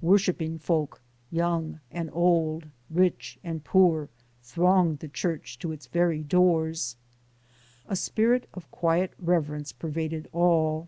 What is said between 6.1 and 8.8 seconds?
doors. A spirit of